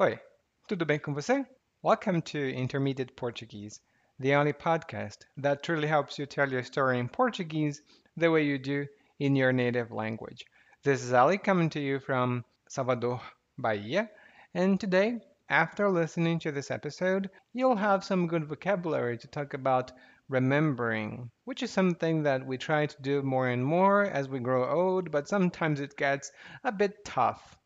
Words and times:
Oi, 0.00 0.18
tudo 0.66 0.86
bem 0.86 0.98
com 0.98 1.12
você? 1.12 1.44
Welcome 1.82 2.22
to 2.22 2.38
Intermediate 2.38 3.14
Portuguese, 3.14 3.78
the 4.18 4.34
only 4.34 4.54
podcast 4.54 5.26
that 5.36 5.62
truly 5.62 5.86
helps 5.86 6.18
you 6.18 6.24
tell 6.24 6.50
your 6.50 6.62
story 6.62 6.98
in 6.98 7.10
Portuguese 7.10 7.82
the 8.16 8.30
way 8.30 8.42
you 8.42 8.56
do 8.56 8.86
in 9.18 9.36
your 9.36 9.52
native 9.52 9.92
language. 9.92 10.46
This 10.82 11.04
is 11.04 11.12
Ali 11.12 11.36
coming 11.36 11.68
to 11.68 11.78
you 11.78 12.00
from 12.00 12.42
Salvador, 12.70 13.20
Bahia, 13.58 14.08
and 14.54 14.80
today, 14.80 15.20
after 15.50 15.90
listening 15.90 16.38
to 16.38 16.52
this 16.52 16.70
episode, 16.70 17.28
you'll 17.52 17.76
have 17.76 18.02
some 18.02 18.28
good 18.28 18.46
vocabulary 18.46 19.18
to 19.18 19.28
talk 19.28 19.52
about 19.52 19.92
remembering, 20.30 21.30
which 21.44 21.62
is 21.62 21.70
something 21.70 22.22
that 22.22 22.46
we 22.46 22.56
try 22.56 22.86
to 22.86 23.02
do 23.02 23.20
more 23.20 23.48
and 23.48 23.62
more 23.62 24.04
as 24.04 24.26
we 24.26 24.40
grow 24.40 24.70
old, 24.70 25.10
but 25.10 25.28
sometimes 25.28 25.80
it 25.80 25.98
gets 25.98 26.32
a 26.64 26.72
bit 26.72 27.04
tough. 27.04 27.58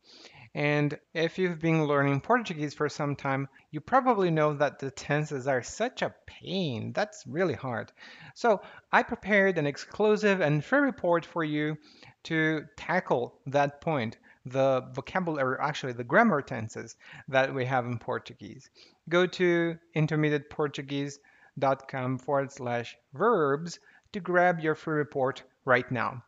And 0.56 0.98
if 1.12 1.38
you've 1.38 1.60
been 1.60 1.84
learning 1.84 2.22
Portuguese 2.22 2.72
for 2.72 2.88
some 2.88 3.14
time, 3.14 3.46
you 3.72 3.82
probably 3.82 4.30
know 4.30 4.54
that 4.54 4.78
the 4.78 4.90
tenses 4.90 5.46
are 5.46 5.62
such 5.62 6.00
a 6.00 6.14
pain. 6.26 6.94
That's 6.94 7.26
really 7.26 7.52
hard. 7.52 7.92
So 8.34 8.62
I 8.90 9.02
prepared 9.02 9.58
an 9.58 9.66
exclusive 9.66 10.40
and 10.40 10.64
free 10.64 10.78
report 10.78 11.26
for 11.26 11.44
you 11.44 11.76
to 12.22 12.64
tackle 12.74 13.38
that 13.48 13.82
point, 13.82 14.16
the 14.46 14.88
vocabulary, 14.94 15.58
actually 15.60 15.92
the 15.92 16.04
grammar 16.04 16.40
tenses 16.40 16.96
that 17.28 17.54
we 17.54 17.66
have 17.66 17.84
in 17.84 17.98
Portuguese. 17.98 18.70
Go 19.10 19.26
to 19.26 19.78
intermediateportuguese.com 19.94 22.18
forward 22.18 22.50
slash 22.50 22.96
verbs 23.12 23.78
to 24.12 24.20
grab 24.20 24.60
your 24.60 24.74
free 24.74 24.96
report 24.96 25.42
right 25.66 25.92
now. 25.92 26.24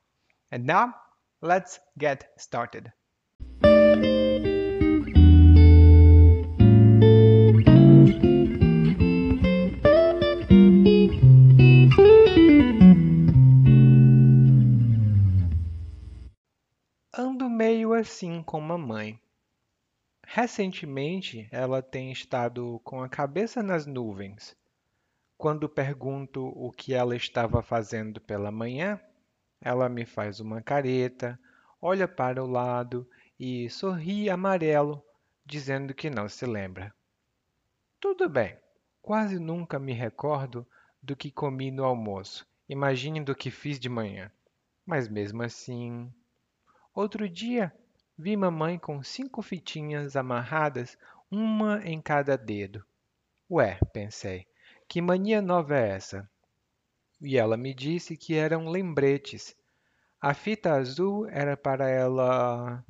And 0.52 0.66
now, 0.66 0.94
let's 1.40 1.80
get 1.96 2.30
started. 2.36 2.92
Com 18.48 18.62
mamãe. 18.62 19.20
Recentemente, 20.26 21.46
ela 21.52 21.82
tem 21.82 22.10
estado 22.10 22.80
com 22.82 23.02
a 23.02 23.08
cabeça 23.08 23.62
nas 23.62 23.84
nuvens. 23.84 24.56
Quando 25.36 25.68
pergunto 25.68 26.46
o 26.56 26.72
que 26.72 26.94
ela 26.94 27.14
estava 27.14 27.62
fazendo 27.62 28.22
pela 28.22 28.50
manhã, 28.50 28.98
ela 29.60 29.86
me 29.90 30.06
faz 30.06 30.40
uma 30.40 30.62
careta, 30.62 31.38
olha 31.78 32.08
para 32.08 32.42
o 32.42 32.46
lado 32.46 33.06
e 33.38 33.68
sorri 33.68 34.30
amarelo, 34.30 35.04
dizendo 35.44 35.92
que 35.92 36.08
não 36.08 36.26
se 36.26 36.46
lembra. 36.46 36.94
Tudo 38.00 38.30
bem, 38.30 38.56
quase 39.02 39.38
nunca 39.38 39.78
me 39.78 39.92
recordo 39.92 40.66
do 41.02 41.14
que 41.14 41.30
comi 41.30 41.70
no 41.70 41.84
almoço. 41.84 42.46
Imagine 42.66 43.20
do 43.20 43.34
que 43.34 43.50
fiz 43.50 43.78
de 43.78 43.90
manhã. 43.90 44.32
Mas 44.86 45.06
mesmo 45.06 45.42
assim. 45.42 46.10
Outro 46.94 47.28
dia, 47.28 47.70
vi 48.18 48.36
mamãe 48.36 48.76
com 48.76 49.00
cinco 49.00 49.40
fitinhas 49.40 50.16
amarradas, 50.16 50.98
uma 51.30 51.80
em 51.84 52.00
cada 52.00 52.36
dedo. 52.36 52.84
Ué, 53.48 53.78
pensei, 53.92 54.44
que 54.88 55.00
mania 55.00 55.40
nova 55.40 55.78
é 55.78 55.90
essa? 55.90 56.28
E 57.20 57.38
ela 57.38 57.56
me 57.56 57.72
disse 57.72 58.16
que 58.16 58.34
eram 58.34 58.68
lembretes. 58.68 59.56
A 60.20 60.34
fita 60.34 60.72
azul 60.72 61.28
era 61.28 61.56
para 61.56 61.88
ela. 61.88 62.84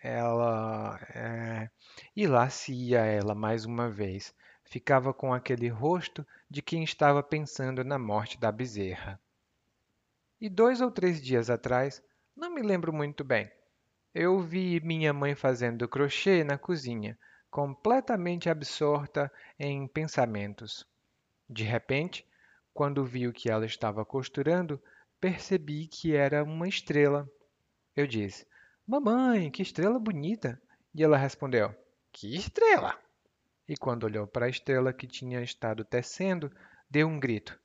Ela. 0.00 1.00
É... 1.14 1.70
E 2.14 2.26
lá 2.26 2.48
se 2.48 2.72
ia 2.72 3.00
ela 3.00 3.34
mais 3.34 3.64
uma 3.64 3.90
vez. 3.90 4.32
Ficava 4.64 5.12
com 5.12 5.34
aquele 5.34 5.68
rosto 5.68 6.26
de 6.48 6.62
quem 6.62 6.84
estava 6.84 7.22
pensando 7.22 7.82
na 7.82 7.98
morte 7.98 8.38
da 8.38 8.52
bezerra. 8.52 9.20
E 10.40 10.48
dois 10.48 10.80
ou 10.80 10.90
três 10.90 11.22
dias 11.22 11.50
atrás, 11.50 12.02
não 12.36 12.52
me 12.52 12.62
lembro 12.62 12.92
muito 12.92 13.24
bem, 13.24 13.50
eu 14.14 14.38
vi 14.38 14.80
minha 14.80 15.12
mãe 15.12 15.34
fazendo 15.34 15.88
crochê 15.88 16.44
na 16.44 16.56
cozinha, 16.56 17.18
completamente 17.50 18.48
absorta 18.48 19.30
em 19.58 19.88
pensamentos. 19.88 20.86
De 21.50 21.64
repente, 21.64 22.24
quando 22.72 23.04
vi 23.04 23.26
o 23.26 23.32
que 23.32 23.50
ela 23.50 23.66
estava 23.66 24.04
costurando, 24.04 24.80
percebi 25.20 25.88
que 25.88 26.14
era 26.14 26.44
uma 26.44 26.68
estrela. 26.68 27.28
Eu 27.96 28.06
disse: 28.06 28.46
Mamãe, 28.86 29.50
que 29.50 29.62
estrela 29.62 29.98
bonita! 29.98 30.62
E 30.94 31.02
ela 31.02 31.16
respondeu: 31.16 31.74
Que 32.12 32.36
estrela! 32.36 32.96
E 33.68 33.76
quando 33.76 34.04
olhou 34.04 34.28
para 34.28 34.46
a 34.46 34.50
estrela 34.50 34.92
que 34.92 35.08
tinha 35.08 35.42
estado 35.42 35.84
tecendo, 35.84 36.52
deu 36.88 37.08
um 37.08 37.18
grito: 37.18 37.58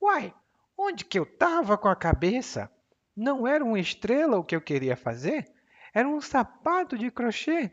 Uai, 0.00 0.32
onde 0.78 1.04
que 1.04 1.18
eu 1.18 1.24
estava 1.24 1.76
com 1.76 1.88
a 1.88 1.96
cabeça? 1.96 2.70
Não 3.16 3.44
era 3.44 3.64
uma 3.64 3.80
estrela 3.80 4.38
o 4.38 4.44
que 4.44 4.54
eu 4.54 4.60
queria 4.60 4.96
fazer? 4.96 5.55
Era 5.96 6.06
um 6.06 6.20
sapato 6.20 6.98
de 6.98 7.10
crochê. 7.10 7.72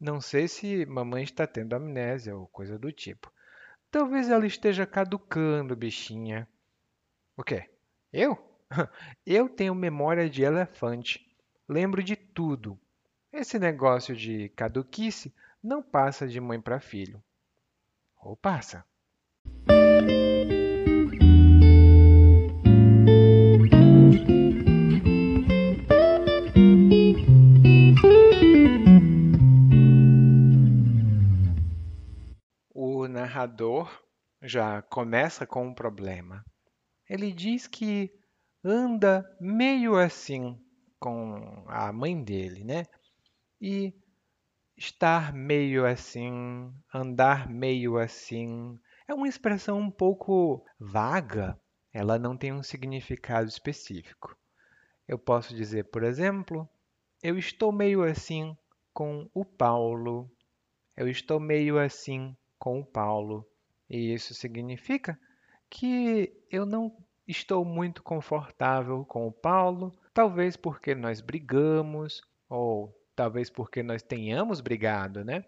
Não 0.00 0.20
sei 0.20 0.48
se 0.48 0.84
mamãe 0.84 1.22
está 1.22 1.46
tendo 1.46 1.76
amnésia 1.76 2.36
ou 2.36 2.48
coisa 2.48 2.76
do 2.76 2.90
tipo. 2.90 3.32
Talvez 3.88 4.28
ela 4.28 4.44
esteja 4.44 4.84
caducando, 4.84 5.76
bichinha. 5.76 6.48
O 7.36 7.44
quê? 7.44 7.70
Eu? 8.12 8.36
Eu 9.24 9.48
tenho 9.48 9.76
memória 9.76 10.28
de 10.28 10.42
elefante. 10.42 11.24
Lembro 11.68 12.02
de 12.02 12.16
tudo. 12.16 12.76
Esse 13.32 13.60
negócio 13.60 14.16
de 14.16 14.48
caduquice 14.48 15.32
não 15.62 15.80
passa 15.80 16.26
de 16.26 16.40
mãe 16.40 16.60
para 16.60 16.80
filho. 16.80 17.22
Ou 18.20 18.36
passa? 18.36 18.84
Narrador 33.44 34.02
já 34.42 34.80
começa 34.82 35.46
com 35.46 35.66
um 35.66 35.74
problema. 35.74 36.44
Ele 37.08 37.30
diz 37.30 37.66
que 37.66 38.10
anda 38.64 39.24
meio 39.38 39.96
assim 39.96 40.58
com 40.98 41.64
a 41.68 41.92
mãe 41.92 42.22
dele, 42.22 42.64
né? 42.64 42.86
E 43.60 43.94
estar 44.76 45.32
meio 45.32 45.86
assim, 45.86 46.72
andar 46.92 47.48
meio 47.48 47.98
assim, 47.98 48.78
é 49.06 49.12
uma 49.12 49.28
expressão 49.28 49.78
um 49.78 49.90
pouco 49.90 50.64
vaga, 50.78 51.58
ela 51.92 52.18
não 52.18 52.36
tem 52.36 52.52
um 52.52 52.62
significado 52.62 53.48
específico. 53.48 54.36
Eu 55.06 55.18
posso 55.18 55.54
dizer, 55.54 55.84
por 55.90 56.02
exemplo, 56.02 56.68
eu 57.22 57.38
estou 57.38 57.70
meio 57.70 58.02
assim 58.02 58.56
com 58.92 59.28
o 59.34 59.44
Paulo. 59.44 60.30
Eu 60.96 61.08
estou 61.08 61.38
meio 61.38 61.78
assim 61.78 62.34
com 62.58 62.84
Paulo. 62.84 63.46
E 63.88 64.12
isso 64.14 64.34
significa 64.34 65.18
que 65.68 66.32
eu 66.50 66.64
não 66.64 66.96
estou 67.26 67.64
muito 67.64 68.02
confortável 68.02 69.04
com 69.04 69.26
o 69.26 69.32
Paulo, 69.32 69.92
talvez 70.12 70.56
porque 70.56 70.94
nós 70.94 71.20
brigamos, 71.20 72.22
ou 72.48 72.94
talvez 73.16 73.50
porque 73.50 73.82
nós 73.82 74.02
tenhamos 74.02 74.60
brigado, 74.60 75.24
né? 75.24 75.44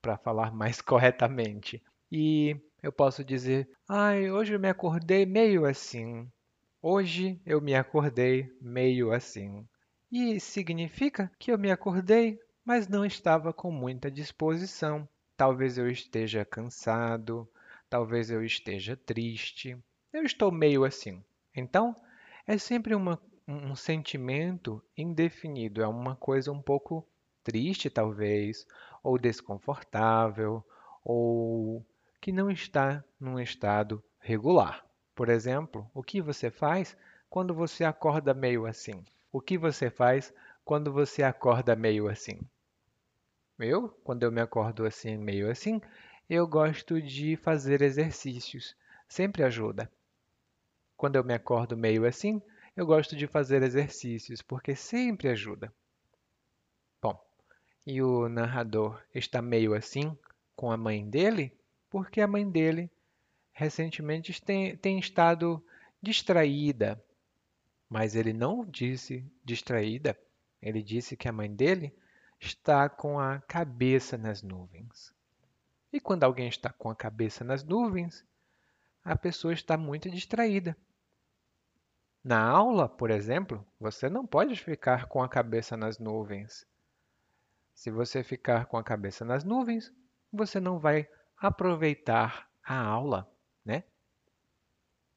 Para 0.00 0.16
falar 0.16 0.52
mais 0.54 0.80
corretamente. 0.80 1.82
E 2.10 2.56
eu 2.82 2.92
posso 2.92 3.24
dizer: 3.24 3.68
"Ai, 3.88 4.30
hoje 4.30 4.54
eu 4.54 4.60
me 4.60 4.68
acordei 4.68 5.24
meio 5.24 5.64
assim. 5.64 6.30
Hoje 6.80 7.40
eu 7.46 7.60
me 7.60 7.74
acordei 7.74 8.50
meio 8.60 9.12
assim." 9.12 9.66
E 10.10 10.38
significa 10.38 11.30
que 11.38 11.50
eu 11.50 11.58
me 11.58 11.70
acordei, 11.70 12.38
mas 12.64 12.86
não 12.86 13.04
estava 13.04 13.52
com 13.52 13.70
muita 13.70 14.10
disposição. 14.10 15.08
Talvez 15.36 15.78
eu 15.78 15.90
esteja 15.90 16.44
cansado, 16.44 17.48
talvez 17.88 18.30
eu 18.30 18.44
esteja 18.44 18.96
triste. 18.96 19.76
Eu 20.12 20.22
estou 20.22 20.50
meio 20.52 20.84
assim. 20.84 21.22
Então, 21.54 21.94
é 22.46 22.56
sempre 22.58 22.94
uma, 22.94 23.20
um 23.46 23.74
sentimento 23.74 24.82
indefinido, 24.96 25.82
é 25.82 25.86
uma 25.86 26.16
coisa 26.16 26.50
um 26.50 26.60
pouco 26.60 27.06
triste, 27.42 27.90
talvez, 27.90 28.66
ou 29.02 29.18
desconfortável, 29.18 30.64
ou 31.04 31.84
que 32.20 32.30
não 32.30 32.50
está 32.50 33.04
num 33.18 33.38
estado 33.40 34.02
regular. 34.20 34.86
Por 35.14 35.28
exemplo, 35.28 35.90
o 35.92 36.02
que 36.02 36.20
você 36.20 36.50
faz 36.50 36.96
quando 37.28 37.54
você 37.54 37.84
acorda 37.84 38.32
meio 38.32 38.66
assim? 38.66 39.04
O 39.32 39.40
que 39.40 39.58
você 39.58 39.90
faz 39.90 40.32
quando 40.64 40.92
você 40.92 41.22
acorda 41.22 41.74
meio 41.74 42.08
assim? 42.08 42.38
Eu, 43.62 43.88
quando 44.02 44.24
eu 44.24 44.32
me 44.32 44.40
acordo 44.40 44.84
assim, 44.84 45.16
meio 45.16 45.48
assim, 45.48 45.80
eu 46.28 46.46
gosto 46.48 47.00
de 47.00 47.36
fazer 47.36 47.80
exercícios. 47.80 48.74
Sempre 49.08 49.44
ajuda. 49.44 49.90
Quando 50.96 51.16
eu 51.16 51.24
me 51.24 51.32
acordo 51.32 51.76
meio 51.76 52.04
assim, 52.04 52.42
eu 52.76 52.84
gosto 52.84 53.14
de 53.14 53.26
fazer 53.26 53.62
exercícios, 53.62 54.42
porque 54.42 54.74
sempre 54.74 55.28
ajuda. 55.28 55.72
Bom, 57.00 57.22
E 57.86 58.02
o 58.02 58.28
narrador 58.28 59.00
está 59.14 59.40
meio 59.40 59.74
assim 59.74 60.16
com 60.56 60.70
a 60.72 60.76
mãe 60.76 61.08
dele, 61.08 61.52
porque 61.90 62.20
a 62.20 62.26
mãe 62.26 62.48
dele 62.48 62.90
recentemente 63.52 64.42
tem, 64.42 64.76
tem 64.76 64.98
estado 64.98 65.64
distraída. 66.00 67.02
Mas 67.88 68.16
ele 68.16 68.32
não 68.32 68.64
disse 68.64 69.24
distraída, 69.44 70.18
ele 70.60 70.82
disse 70.82 71.16
que 71.16 71.28
a 71.28 71.32
mãe 71.32 71.52
dele 71.54 71.94
está 72.46 72.88
com 72.88 73.20
a 73.20 73.40
cabeça 73.40 74.18
nas 74.18 74.42
nuvens. 74.42 75.14
E 75.92 76.00
quando 76.00 76.24
alguém 76.24 76.48
está 76.48 76.72
com 76.72 76.90
a 76.90 76.96
cabeça 76.96 77.44
nas 77.44 77.62
nuvens, 77.62 78.24
a 79.04 79.16
pessoa 79.16 79.52
está 79.52 79.76
muito 79.76 80.10
distraída. 80.10 80.76
Na 82.24 82.44
aula, 82.44 82.88
por 82.88 83.10
exemplo, 83.10 83.64
você 83.78 84.08
não 84.08 84.26
pode 84.26 84.56
ficar 84.56 85.06
com 85.06 85.22
a 85.22 85.28
cabeça 85.28 85.76
nas 85.76 85.98
nuvens. 85.98 86.66
Se 87.74 87.90
você 87.90 88.24
ficar 88.24 88.66
com 88.66 88.76
a 88.76 88.82
cabeça 88.82 89.24
nas 89.24 89.44
nuvens, 89.44 89.92
você 90.32 90.58
não 90.58 90.78
vai 90.78 91.08
aproveitar 91.36 92.48
a 92.62 92.76
aula, 92.76 93.30
né? 93.64 93.84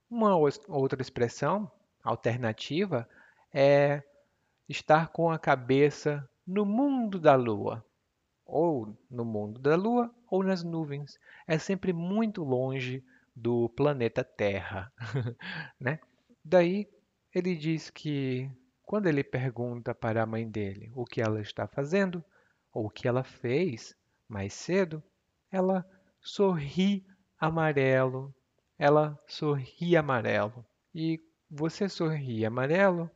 Uma 0.09 0.35
outra 0.35 1.01
expressão 1.01 1.71
alternativa 2.03 3.09
é 3.51 4.03
estar 4.69 5.09
com 5.09 5.29
a 5.29 5.39
cabeça 5.39 6.27
no 6.45 6.65
mundo 6.65 7.19
da 7.19 7.35
lua, 7.35 7.83
ou 8.45 8.95
no 9.09 9.25
mundo 9.25 9.59
da 9.59 9.75
lua 9.75 10.13
ou 10.29 10.43
nas 10.43 10.63
nuvens. 10.63 11.19
É 11.47 11.57
sempre 11.57 11.91
muito 11.91 12.43
longe 12.43 13.03
do 13.35 13.69
planeta 13.69 14.23
Terra, 14.23 14.91
né? 15.79 15.99
Daí 16.43 16.87
ele 17.33 17.55
diz 17.55 17.89
que 17.89 18.49
quando 18.83 19.07
ele 19.07 19.23
pergunta 19.23 19.95
para 19.95 20.23
a 20.23 20.25
mãe 20.25 20.47
dele 20.47 20.91
o 20.95 21.05
que 21.05 21.21
ela 21.21 21.41
está 21.41 21.67
fazendo 21.67 22.23
ou 22.71 22.85
o 22.85 22.89
que 22.89 23.07
ela 23.07 23.23
fez 23.23 23.95
mais 24.27 24.53
cedo, 24.53 25.03
ela 25.51 25.85
sorri 26.21 27.05
amarelo. 27.39 28.33
Ela 28.77 29.17
sorri 29.27 29.95
amarelo. 29.97 30.65
E 30.93 31.19
você 31.49 31.89
sorri 31.89 32.45
amarelo 32.45 33.09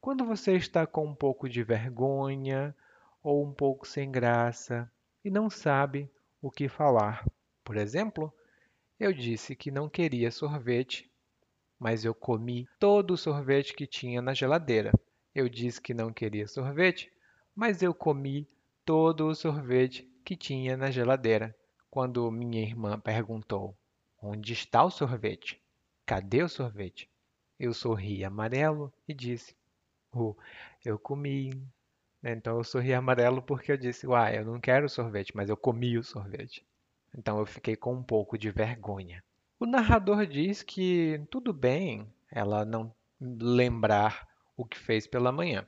quando 0.00 0.24
você 0.24 0.56
está 0.56 0.86
com 0.86 1.06
um 1.06 1.14
pouco 1.14 1.46
de 1.48 1.62
vergonha 1.62 2.74
ou 3.22 3.44
um 3.44 3.52
pouco 3.52 3.86
sem 3.86 4.10
graça 4.10 4.90
e 5.22 5.30
não 5.30 5.50
sabe 5.50 6.10
o 6.40 6.50
que 6.50 6.68
falar. 6.68 7.26
Por 7.62 7.76
exemplo, 7.76 8.32
eu 8.98 9.12
disse 9.12 9.54
que 9.54 9.70
não 9.70 9.90
queria 9.90 10.30
sorvete, 10.30 11.10
mas 11.78 12.04
eu 12.04 12.14
comi 12.14 12.66
todo 12.78 13.12
o 13.12 13.16
sorvete 13.16 13.74
que 13.74 13.86
tinha 13.86 14.22
na 14.22 14.32
geladeira. 14.32 14.90
Eu 15.34 15.48
disse 15.48 15.80
que 15.80 15.92
não 15.92 16.12
queria 16.12 16.48
sorvete, 16.48 17.12
mas 17.54 17.82
eu 17.82 17.92
comi 17.92 18.48
todo 18.86 19.28
o 19.28 19.34
sorvete 19.34 20.10
que 20.24 20.34
tinha 20.34 20.78
na 20.78 20.90
geladeira. 20.90 21.54
Quando 21.90 22.30
minha 22.30 22.62
irmã 22.62 22.98
perguntou: 22.98 23.76
Onde 24.22 24.54
está 24.54 24.82
o 24.82 24.90
sorvete? 24.90 25.60
Cadê 26.06 26.42
o 26.42 26.48
sorvete? 26.48 27.10
Eu 27.58 27.74
sorri 27.74 28.24
amarelo 28.24 28.92
e 29.06 29.12
disse: 29.12 29.54
Eu 30.84 30.98
comi. 30.98 31.50
Então 32.22 32.58
eu 32.58 32.64
sorri 32.64 32.92
amarelo 32.92 33.42
porque 33.42 33.72
eu 33.72 33.76
disse: 33.76 34.06
Uai, 34.06 34.38
eu 34.38 34.44
não 34.44 34.60
quero 34.60 34.88
sorvete, 34.88 35.34
mas 35.34 35.48
eu 35.48 35.56
comi 35.56 35.96
o 35.96 36.04
sorvete. 36.04 36.64
Então 37.16 37.38
eu 37.38 37.46
fiquei 37.46 37.76
com 37.76 37.94
um 37.94 38.02
pouco 38.02 38.38
de 38.38 38.50
vergonha. 38.50 39.22
O 39.58 39.66
narrador 39.66 40.26
diz 40.26 40.62
que 40.62 41.22
tudo 41.30 41.52
bem 41.52 42.06
ela 42.30 42.64
não 42.64 42.94
lembrar 43.20 44.26
o 44.56 44.64
que 44.64 44.78
fez 44.78 45.06
pela 45.06 45.32
manhã. 45.32 45.66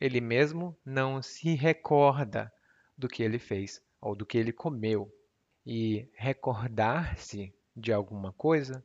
Ele 0.00 0.20
mesmo 0.20 0.76
não 0.84 1.20
se 1.22 1.54
recorda 1.54 2.52
do 2.96 3.08
que 3.08 3.22
ele 3.22 3.38
fez 3.38 3.82
ou 4.00 4.14
do 4.14 4.24
que 4.24 4.38
ele 4.38 4.52
comeu. 4.52 5.12
E 5.66 6.08
recordar-se 6.14 7.54
de 7.76 7.92
alguma 7.92 8.32
coisa, 8.32 8.84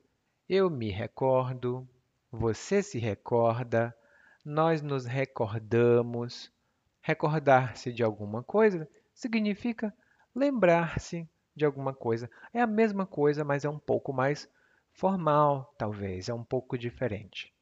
eu 0.50 0.70
me 0.70 0.90
recordo, 0.90 1.88
você 2.32 2.84
se 2.84 3.00
recorda, 3.00 3.96
nós 4.44 4.82
nos 4.82 5.06
recordamos. 5.06 6.52
Recordar-se 7.02 7.92
de 7.92 8.04
alguma 8.04 8.44
coisa 8.44 8.90
significa 9.14 9.94
lembrar-se 10.34 11.28
de 11.56 11.66
alguma 11.66 11.94
coisa. 11.94 12.30
É 12.54 12.62
a 12.62 12.68
mesma 12.68 13.06
coisa, 13.06 13.44
mas 13.44 13.66
é 13.66 13.70
um 13.70 13.80
pouco 13.80 14.12
mais 14.14 14.50
formal, 14.94 15.74
talvez, 15.78 16.30
é 16.30 16.34
um 16.34 16.44
pouco 16.44 16.78
diferente. 16.78 17.54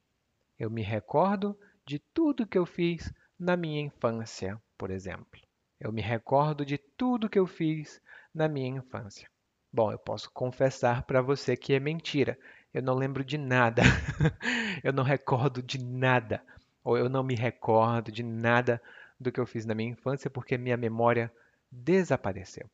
Eu 0.57 0.69
me 0.69 0.81
recordo 0.81 1.57
de 1.85 1.99
tudo 1.99 2.45
que 2.45 2.57
eu 2.57 2.65
fiz 2.65 3.11
na 3.39 3.57
minha 3.57 3.81
infância, 3.81 4.61
por 4.77 4.91
exemplo. 4.91 5.41
Eu 5.79 5.91
me 5.91 6.01
recordo 6.01 6.63
de 6.63 6.77
tudo 6.77 7.29
que 7.29 7.39
eu 7.39 7.47
fiz 7.47 7.99
na 8.33 8.47
minha 8.47 8.69
infância. 8.69 9.27
Bom, 9.73 9.91
eu 9.91 9.97
posso 9.97 10.29
confessar 10.31 11.03
para 11.03 11.21
você 11.21 11.57
que 11.57 11.73
é 11.73 11.79
mentira. 11.79 12.37
Eu 12.73 12.83
não 12.83 12.93
lembro 12.93 13.23
de 13.23 13.37
nada. 13.37 13.81
eu 14.83 14.93
não 14.93 15.03
recordo 15.03 15.63
de 15.63 15.83
nada. 15.83 16.43
Ou 16.83 16.97
eu 16.97 17.09
não 17.09 17.23
me 17.23 17.35
recordo 17.35 18.11
de 18.11 18.23
nada 18.23 18.81
do 19.19 19.31
que 19.31 19.39
eu 19.39 19.45
fiz 19.45 19.65
na 19.65 19.75
minha 19.75 19.91
infância 19.91 20.29
porque 20.29 20.57
minha 20.57 20.77
memória 20.77 21.31
desapareceu. 21.71 22.69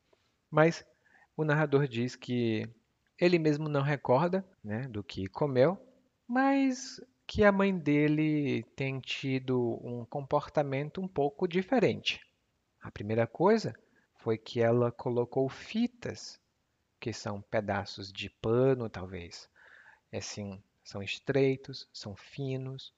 Mas 0.50 0.84
o 1.36 1.44
narrador 1.44 1.86
diz 1.86 2.16
que 2.16 2.68
ele 3.18 3.38
mesmo 3.38 3.68
não 3.68 3.82
recorda 3.82 4.44
né, 4.64 4.88
do 4.88 5.02
que 5.02 5.26
comeu, 5.28 5.78
mas 6.26 7.00
que 7.26 7.44
a 7.44 7.52
mãe 7.52 7.76
dele 7.76 8.62
tem 8.74 9.00
tido 9.00 9.78
um 9.82 10.04
comportamento 10.06 11.00
um 11.00 11.06
pouco 11.06 11.46
diferente. 11.46 12.20
A 12.80 12.90
primeira 12.90 13.26
coisa 13.26 13.74
foi 14.16 14.38
que 14.38 14.60
ela 14.60 14.90
colocou 14.90 15.48
fitas, 15.48 16.40
que 16.98 17.12
são 17.12 17.42
pedaços 17.42 18.12
de 18.12 18.30
pano, 18.30 18.88
talvez. 18.88 19.48
Assim, 20.12 20.62
são 20.82 21.02
estreitos, 21.02 21.86
são 21.92 22.16
finos, 22.16 22.94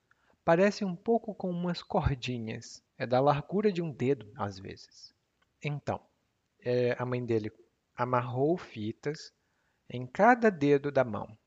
parecem 0.51 0.85
um 0.85 0.97
pouco 0.97 1.33
com 1.33 1.49
umas 1.49 1.81
cordinhas. 1.81 2.83
É 2.99 3.07
da 3.07 3.21
largura 3.21 3.71
de 3.71 3.81
um 3.81 3.93
dedo, 3.93 4.33
às 4.35 4.59
vezes. 4.59 5.15
Então, 5.63 6.01
é, 6.59 6.97
a 6.99 7.07
mãe 7.07 7.25
dele 7.25 7.53
amarrou 7.95 8.59
fitas 8.59 9.33
em 9.89 10.05
cada 10.09 10.51
dedo 10.51 10.91
da 10.91 11.05
mão. 11.05 11.39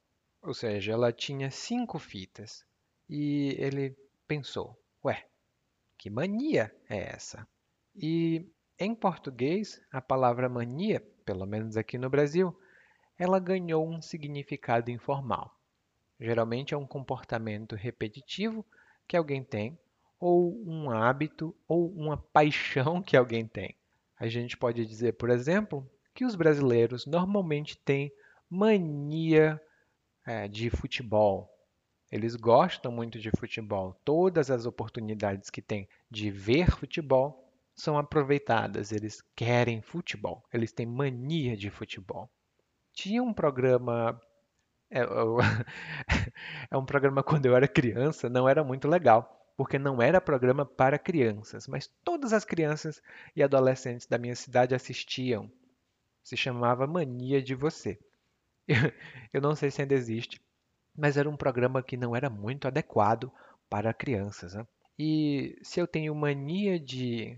Ou 0.42 0.54
seja, 0.54 0.94
ela 0.94 1.12
tinha 1.12 1.52
cinco 1.52 2.00
fitas. 2.00 2.66
E 3.10 3.58
ele 3.60 3.94
pensou: 4.26 4.82
Ué, 5.04 5.28
que 5.98 6.10
mania 6.10 6.74
é 6.90 7.14
essa? 7.14 7.46
E 7.94 8.50
em 8.80 8.96
português, 8.96 9.82
a 9.92 10.02
palavra 10.02 10.48
mania, 10.48 11.02
pelo 11.26 11.46
menos 11.46 11.76
aqui 11.76 11.98
no 11.98 12.10
Brasil, 12.10 12.57
ela 13.19 13.38
ganhou 13.38 13.86
um 13.86 14.02
significado 14.02 14.90
informal. 14.90 15.54
Geralmente 16.18 16.74
é 16.74 16.78
um 16.78 16.88
comportamento 16.88 17.76
repetitivo 17.76 18.66
que 19.07 19.18
alguém 19.18 19.44
tem, 19.44 19.78
ou 20.19 20.62
um 20.66 20.90
hábito, 20.90 21.56
ou 21.68 21.92
uma 21.92 22.18
paixão 22.18 23.02
que 23.02 23.18
alguém 23.18 23.48
tem. 23.48 23.76
A 24.18 24.28
gente 24.28 24.56
pode 24.56 24.86
dizer, 24.86 25.14
por 25.14 25.30
exemplo, 25.30 25.90
que 26.14 26.24
os 26.24 26.36
brasileiros 26.36 27.06
normalmente 27.06 27.78
têm 27.78 28.12
mania 28.50 29.60
é, 30.26 30.48
de 30.48 30.69
futebol. 30.69 31.50
Eles 32.12 32.36
gostam 32.36 32.92
muito 32.92 33.19
de 33.19 33.31
futebol. 33.31 34.00
Todas 34.06 34.52
as 34.52 34.66
oportunidades 34.66 35.50
que 35.50 35.62
têm 35.62 35.90
de 36.10 36.30
ver 36.30 36.69
futebol 36.69 37.52
são 37.76 37.98
aproveitadas. 37.98 38.92
Eles 38.92 39.22
querem 39.36 39.81
futebol. 39.81 40.44
Eles 40.54 40.72
têm 40.72 40.86
mania 40.86 41.57
de 41.57 41.72
futebol. 41.72 42.30
Tinha 42.94 43.24
um 43.24 43.33
programa. 43.33 44.19
É, 44.94 45.02
é 46.71 46.78
um 46.78 46.85
programa 46.85 47.23
quando 47.23 47.47
eu 47.47 47.56
era 47.56 47.68
criança, 47.68 48.30
não 48.30 48.47
era 48.47 48.64
muito 48.64 48.88
legal 48.88 49.40
porque 49.56 49.78
não 49.78 50.02
era 50.02 50.19
programa 50.19 50.66
para 50.66 50.97
crianças, 50.97 51.68
mas 51.68 51.88
todas 52.04 52.33
as 52.33 52.44
crianças 52.44 53.02
e 53.35 53.44
adolescentes 53.44 54.07
da 54.07 54.18
minha 54.18 54.35
cidade 54.35 54.73
assistiam 54.73 55.52
se 56.23 56.38
chamava 56.38 56.88
Mania 56.88 57.42
de 57.42 57.54
Você. 57.54 58.00
Eu 59.31 59.42
não 59.42 59.56
sei 59.56 59.69
se 59.69 59.81
ainda 59.81 59.94
existe, 59.94 60.42
mas 60.95 61.18
era 61.18 61.30
um 61.30 61.38
programa 61.38 61.83
que 61.83 61.97
não 61.97 62.16
era 62.16 62.30
muito 62.30 62.68
adequado 62.68 63.31
para 63.69 63.94
crianças. 63.94 64.54
Né? 64.54 64.66
E 64.97 65.59
se 65.62 65.80
eu 65.80 65.88
tenho 65.88 66.14
mania 66.14 66.80
de 66.80 67.38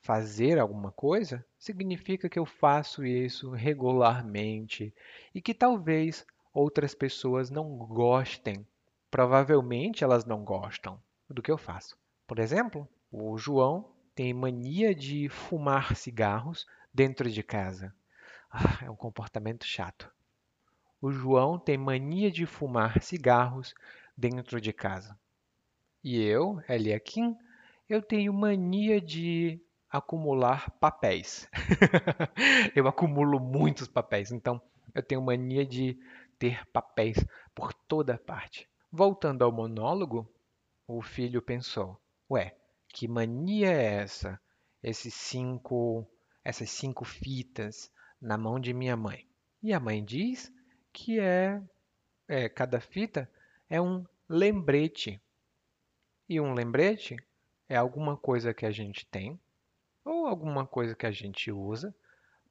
fazer 0.00 0.58
alguma 0.58 0.90
coisa, 0.90 1.44
significa 1.58 2.28
que 2.28 2.38
eu 2.38 2.46
faço 2.46 3.04
isso 3.04 3.50
regularmente 3.50 4.92
e 5.34 5.40
que 5.40 5.54
talvez 5.54 6.26
outras 6.54 6.94
pessoas 6.94 7.50
não 7.50 7.76
gostem. 7.76 8.64
Provavelmente 9.10 10.04
elas 10.04 10.24
não 10.24 10.44
gostam 10.44 10.98
do 11.28 11.42
que 11.42 11.50
eu 11.50 11.58
faço. 11.58 11.98
Por 12.26 12.38
exemplo, 12.38 12.88
o 13.10 13.36
João 13.36 13.92
tem 14.14 14.32
mania 14.32 14.94
de 14.94 15.28
fumar 15.28 15.96
cigarros 15.96 16.66
dentro 16.92 17.28
de 17.28 17.42
casa. 17.42 17.92
Ah, 18.50 18.84
é 18.84 18.90
um 18.90 18.96
comportamento 18.96 19.64
chato. 19.64 20.10
O 21.02 21.10
João 21.10 21.58
tem 21.58 21.76
mania 21.76 22.30
de 22.30 22.46
fumar 22.46 23.02
cigarros 23.02 23.74
dentro 24.16 24.60
de 24.60 24.72
casa. 24.72 25.18
E 26.02 26.22
eu, 26.22 26.62
Eliakim, 26.68 27.36
eu 27.88 28.00
tenho 28.00 28.32
mania 28.32 29.00
de 29.00 29.60
acumular 29.90 30.70
papéis. 30.72 31.48
eu 32.74 32.86
acumulo 32.88 33.38
muitos 33.40 33.88
papéis, 33.88 34.30
então 34.32 34.60
eu 34.94 35.02
tenho 35.02 35.20
mania 35.20 35.66
de 35.66 35.98
ter 36.44 36.66
papéis 36.66 37.16
por 37.54 37.72
toda 37.72 38.18
parte. 38.18 38.68
Voltando 38.92 39.42
ao 39.42 39.50
monólogo, 39.50 40.30
o 40.86 41.00
filho 41.00 41.40
pensou: 41.40 41.98
Ué, 42.30 42.54
que 42.88 43.08
mania 43.08 43.72
é 43.72 43.94
essa? 44.02 44.38
Esses 44.82 45.14
cinco, 45.14 46.06
essas 46.44 46.68
cinco 46.68 47.02
fitas 47.02 47.90
na 48.20 48.36
mão 48.36 48.60
de 48.60 48.74
minha 48.74 48.94
mãe. 48.94 49.26
E 49.62 49.72
a 49.72 49.80
mãe 49.80 50.04
diz 50.04 50.52
que 50.92 51.18
é, 51.18 51.62
é 52.28 52.46
cada 52.46 52.78
fita 52.78 53.30
é 53.70 53.80
um 53.80 54.04
lembrete. 54.28 55.18
E 56.28 56.38
um 56.38 56.52
lembrete 56.52 57.16
é 57.70 57.76
alguma 57.76 58.18
coisa 58.18 58.52
que 58.52 58.66
a 58.66 58.70
gente 58.70 59.06
tem 59.06 59.40
ou 60.04 60.26
alguma 60.26 60.66
coisa 60.66 60.94
que 60.94 61.06
a 61.06 61.10
gente 61.10 61.50
usa 61.50 61.96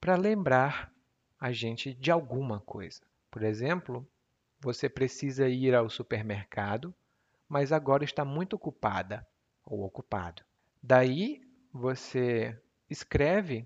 para 0.02 0.16
lembrar 0.16 0.92
a 1.40 1.52
gente 1.52 1.94
de 1.94 2.10
alguma 2.10 2.60
coisa. 2.60 3.13
Por 3.34 3.42
exemplo, 3.42 4.08
você 4.62 4.88
precisa 4.88 5.50
ir 5.50 5.74
ao 5.74 5.90
supermercado, 5.90 6.94
mas 7.50 7.72
agora 7.72 8.04
está 8.04 8.24
muito 8.24 8.56
ocupada 8.56 9.28
ou 9.66 9.84
ocupado. 9.84 10.44
Daí 10.84 11.42
você 11.74 12.56
escreve 12.88 13.66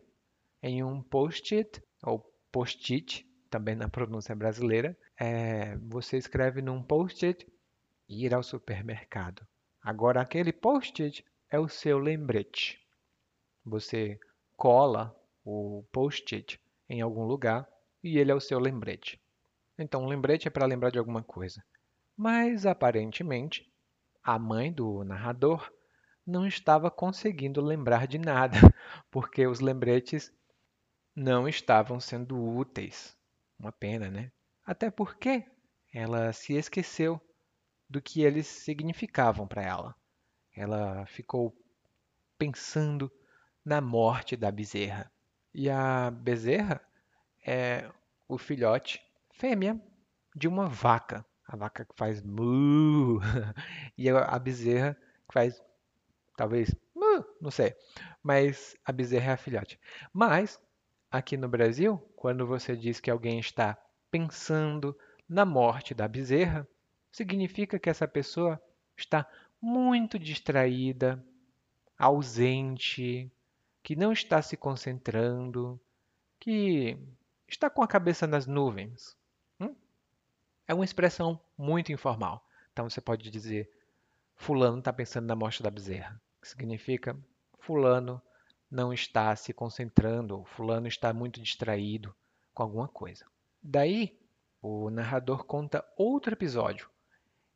em 0.64 0.82
um 0.86 1.04
post-it 1.04 1.84
ou 2.02 2.34
post-it, 2.50 3.30
também 3.50 3.76
na 3.76 3.90
pronúncia 3.90 4.34
brasileira, 4.34 4.98
é, 5.20 5.76
você 5.80 6.18
escreve 6.18 6.62
num 6.62 6.82
post-it 6.82 7.46
ir 8.08 8.34
ao 8.34 8.44
supermercado. 8.44 9.46
Agora 9.82 10.22
aquele 10.22 10.54
post-it 10.54 11.26
é 11.50 11.60
o 11.60 11.68
seu 11.68 12.00
lembrete. 12.00 12.80
Você 13.66 14.18
cola 14.56 15.14
o 15.44 15.84
post-it 15.92 16.58
em 16.88 17.02
algum 17.02 17.26
lugar 17.26 17.68
e 18.02 18.18
ele 18.18 18.32
é 18.32 18.36
o 18.36 18.40
seu 18.40 18.60
lembrete. 18.60 19.20
Então, 19.78 20.04
um 20.04 20.08
lembrete 20.08 20.48
é 20.48 20.52
para 20.52 20.66
lembrar 20.66 20.90
de 20.90 20.98
alguma 20.98 21.24
coisa. 21.24 21.64
Mas, 22.16 22.66
aparentemente, 22.66 23.72
a 24.24 24.40
mãe 24.40 24.72
do 24.74 25.04
narrador 25.04 25.72
não 26.26 26.46
estava 26.46 26.92
conseguindo 26.92 27.62
lembrar 27.62 28.08
de 28.08 28.18
nada, 28.18 28.58
porque 29.12 29.46
os 29.46 29.60
lembretes 29.60 30.34
não 31.16 31.48
estavam 31.48 32.00
sendo 32.00 32.38
úteis. 32.38 33.16
Uma 33.58 33.72
pena, 33.72 34.10
né? 34.10 34.32
Até 34.66 34.92
porque 34.92 35.46
ela 35.94 36.34
se 36.34 36.54
esqueceu 36.54 37.22
do 37.90 38.02
que 38.02 38.22
eles 38.22 38.46
significavam 38.48 39.48
para 39.48 39.64
ela. 39.64 39.96
Ela 40.56 41.06
ficou 41.06 41.56
pensando 42.38 43.12
na 43.64 43.80
morte 43.80 44.36
da 44.36 44.52
bezerra. 44.52 45.12
E 45.54 45.70
a 45.70 46.12
bezerra 46.12 46.82
é 47.46 47.90
o 48.28 48.38
filhote 48.38 49.02
fêmea 49.38 49.80
de 50.36 50.48
uma 50.48 50.68
vaca. 50.68 51.26
A 51.48 51.56
vaca 51.56 51.86
que 51.86 51.96
faz 51.96 52.22
mu 52.22 53.20
e 53.98 54.10
a 54.10 54.38
bezerra 54.38 54.96
que 55.28 55.34
faz 55.34 55.62
talvez 56.36 56.76
mu, 56.94 57.26
não 57.40 57.50
sei. 57.50 57.74
Mas 58.22 58.76
a 58.84 58.92
bezerra 58.92 59.32
é 59.32 59.34
a 59.34 59.38
filhote. 59.38 59.80
Mas 60.12 60.60
aqui 61.10 61.38
no 61.38 61.48
Brasil, 61.48 61.98
quando 62.16 62.46
você 62.46 62.76
diz 62.76 63.00
que 63.00 63.10
alguém 63.10 63.40
está 63.40 63.78
pensando 64.12 64.98
na 65.28 65.46
morte 65.46 65.94
da 65.94 66.08
bezerra, 66.08 66.68
significa 67.12 67.80
que 67.80 67.90
essa 67.90 68.08
pessoa 68.08 68.62
está 68.98 69.26
muito 69.62 70.20
distraída, 70.20 71.24
ausente, 71.98 73.32
que 73.82 73.96
não 73.96 74.12
está 74.12 74.42
se 74.42 74.58
concentrando, 74.58 75.80
que 76.40 76.98
está 77.48 77.70
com 77.70 77.82
a 77.82 77.88
cabeça 77.88 78.28
nas 78.28 78.46
nuvens. 78.46 79.18
É 80.68 80.74
uma 80.74 80.84
expressão 80.84 81.40
muito 81.58 81.94
informal. 81.94 82.46
Então 82.74 82.90
você 82.90 83.00
pode 83.00 83.32
dizer: 83.32 83.72
Fulano 84.36 84.80
está 84.80 84.92
pensando 84.92 85.26
na 85.26 85.36
morte 85.36 85.64
da 85.64 85.72
bezerra, 85.72 86.22
que 86.42 86.48
significa 86.48 87.18
Fulano 87.60 88.22
não 88.70 88.92
está 88.92 89.34
se 89.36 89.54
concentrando, 89.54 90.44
Fulano 90.44 90.88
está 90.88 91.14
muito 91.14 91.42
distraído 91.42 92.14
com 92.54 92.64
alguma 92.64 92.88
coisa. 92.88 93.26
Daí, 93.64 94.20
o 94.62 94.90
narrador 94.90 95.46
conta 95.46 95.86
outro 95.96 96.34
episódio. 96.34 96.90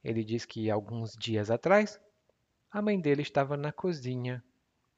Ele 0.04 0.24
diz 0.24 0.46
que 0.46 0.72
alguns 0.72 1.14
dias 1.14 1.52
atrás, 1.52 2.00
a 2.72 2.82
mãe 2.82 3.00
dele 3.00 3.22
estava 3.22 3.58
na 3.58 3.74
cozinha 3.74 4.44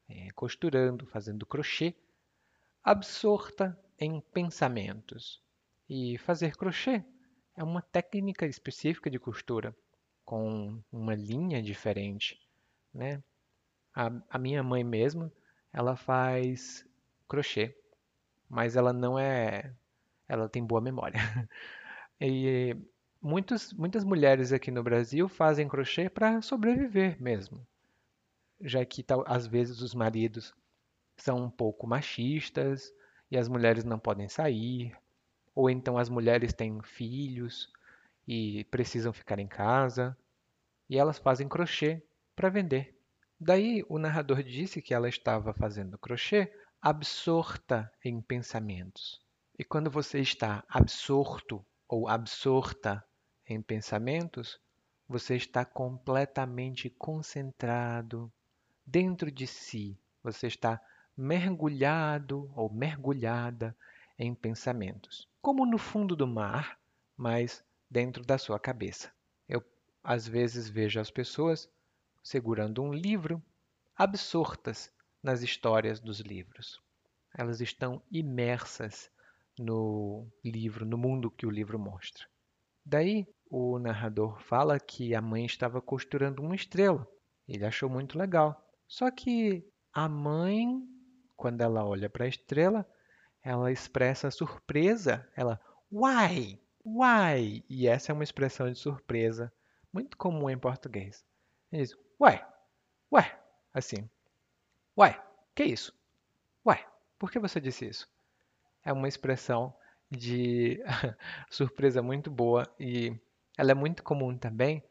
é, 0.07 0.29
costurando, 0.31 1.07
fazendo 1.07 1.45
crochê, 1.45 1.95
absorta 2.83 3.77
em 3.97 4.21
pensamentos. 4.21 5.41
E 5.89 6.17
fazer 6.19 6.55
crochê 6.55 7.03
é 7.55 7.63
uma 7.63 7.81
técnica 7.81 8.45
específica 8.45 9.09
de 9.09 9.19
costura, 9.19 9.75
com 10.25 10.81
uma 10.91 11.15
linha 11.15 11.61
diferente. 11.61 12.39
Né? 12.93 13.21
A, 13.93 14.11
a 14.29 14.37
minha 14.37 14.63
mãe 14.63 14.83
mesmo, 14.83 15.31
ela 15.71 15.95
faz 15.95 16.85
crochê, 17.27 17.75
mas 18.49 18.75
ela 18.75 18.93
não 18.93 19.17
é. 19.17 19.73
Ela 20.27 20.49
tem 20.49 20.63
boa 20.65 20.81
memória. 20.81 21.19
e 22.19 22.75
muitos, 23.21 23.73
muitas 23.73 24.03
mulheres 24.03 24.51
aqui 24.53 24.71
no 24.71 24.83
Brasil 24.83 25.27
fazem 25.27 25.67
crochê 25.67 26.09
para 26.09 26.41
sobreviver 26.41 27.21
mesmo 27.21 27.65
já 28.63 28.83
que 28.85 29.05
às 29.25 29.45
vezes 29.45 29.81
os 29.81 29.93
maridos 29.93 30.53
são 31.17 31.43
um 31.43 31.49
pouco 31.49 31.85
machistas 31.85 32.93
e 33.29 33.37
as 33.37 33.47
mulheres 33.47 33.83
não 33.83 33.99
podem 33.99 34.27
sair, 34.29 34.95
ou 35.55 35.69
então 35.69 35.97
as 35.97 36.09
mulheres 36.09 36.53
têm 36.53 36.81
filhos 36.81 37.71
e 38.27 38.63
precisam 38.65 39.13
ficar 39.13 39.39
em 39.39 39.47
casa, 39.47 40.17
e 40.89 40.97
elas 40.97 41.17
fazem 41.17 41.47
crochê 41.47 42.01
para 42.35 42.49
vender. 42.49 42.97
Daí 43.39 43.83
o 43.89 43.99
narrador 43.99 44.41
disse 44.41 44.81
que 44.81 44.93
ela 44.93 45.09
estava 45.09 45.53
fazendo 45.53 45.97
crochê 45.97 46.51
absorta 46.81 47.91
em 48.03 48.21
pensamentos. 48.21 49.21
E 49.57 49.63
quando 49.63 49.89
você 49.89 50.19
está 50.19 50.63
absorto 50.67 51.65
ou 51.87 52.07
absorta 52.07 53.03
em 53.47 53.61
pensamentos, 53.61 54.59
você 55.07 55.35
está 55.35 55.63
completamente 55.63 56.89
concentrado, 56.89 58.31
dentro 58.85 59.31
de 59.31 59.47
si. 59.47 59.97
Você 60.23 60.47
está 60.47 60.81
mergulhado 61.15 62.51
ou 62.55 62.71
mergulhada 62.71 63.75
em 64.17 64.33
pensamentos, 64.33 65.27
como 65.43 65.65
no 65.65 65.77
fundo 65.77 66.15
do 66.15 66.25
mar, 66.25 66.79
mas 67.17 67.61
dentro 67.91 68.23
da 68.23 68.37
sua 68.37 68.57
cabeça. 68.57 69.11
Eu 69.47 69.61
às 70.01 70.25
vezes 70.25 70.69
vejo 70.69 71.01
as 71.01 71.11
pessoas 71.11 71.69
segurando 72.23 72.81
um 72.81 72.93
livro, 72.93 73.43
absortas 73.93 74.89
nas 75.21 75.43
histórias 75.43 75.99
dos 75.99 76.21
livros. 76.21 76.81
Elas 77.37 77.59
estão 77.59 78.01
imersas 78.09 79.11
no 79.59 80.31
livro, 80.45 80.85
no 80.85 80.97
mundo 80.97 81.29
que 81.29 81.45
o 81.45 81.51
livro 81.51 81.77
mostra. 81.77 82.25
Daí 82.85 83.27
o 83.49 83.77
narrador 83.79 84.41
fala 84.43 84.79
que 84.79 85.13
a 85.13 85.21
mãe 85.21 85.45
estava 85.45 85.81
costurando 85.81 86.41
uma 86.41 86.55
estrela. 86.55 87.05
Ele 87.49 87.65
achou 87.65 87.89
muito 87.89 88.17
legal. 88.17 88.65
Só 88.87 89.11
que 89.11 89.67
a 89.91 90.07
mãe, 90.07 90.81
quando 91.35 91.59
ela 91.59 91.85
olha 91.85 92.09
para 92.09 92.23
a 92.23 92.29
estrela, 92.29 92.87
ela 93.43 93.71
expressa 93.71 94.31
surpresa. 94.31 95.27
Ela, 95.35 95.59
uai, 95.91 96.59
uai. 96.85 97.63
E 97.69 97.87
essa 97.87 98.11
é 98.11 98.13
uma 98.13 98.23
expressão 98.23 98.71
de 98.71 98.79
surpresa 98.79 99.51
muito 99.91 100.17
comum 100.17 100.49
em 100.49 100.57
português. 100.57 101.23
Ele 101.71 101.83
diz, 101.83 101.95
uai, 102.19 102.45
uai, 103.11 103.37
assim. 103.73 104.09
Uai, 104.97 105.21
que 105.55 105.63
isso? 105.63 105.93
Uai, 106.65 106.85
por 107.19 107.31
que 107.31 107.39
você 107.39 107.59
disse 107.59 107.85
isso? 107.87 108.09
É 108.83 108.93
uma 108.93 109.07
expressão 109.07 109.75
de 110.09 110.81
surpresa 111.49 112.01
muito 112.01 112.31
boa 112.31 112.67
e 112.79 113.15
ela 113.57 113.71
é 113.71 113.75
muito 113.75 114.03
comum 114.03 114.37
também, 114.37 114.83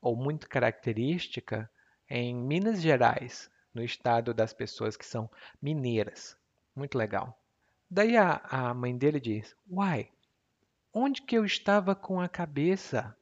ou 0.00 0.16
muito 0.16 0.48
característica 0.48 1.70
em 2.08 2.34
Minas 2.34 2.80
Gerais, 2.82 3.50
no 3.72 3.82
estado 3.82 4.34
das 4.34 4.52
pessoas 4.52 4.96
que 4.96 5.06
são 5.06 5.30
mineiras. 5.60 6.36
Muito 6.74 6.98
legal. 6.98 7.38
Daí 7.90 8.16
a, 8.16 8.40
a 8.50 8.74
mãe 8.74 8.96
dele 8.96 9.20
diz: 9.20 9.54
Uai, 9.70 10.10
onde 10.92 11.22
que 11.22 11.36
eu 11.36 11.44
estava 11.44 11.94
com 11.94 12.20
a 12.20 12.28
cabeça? 12.28 13.16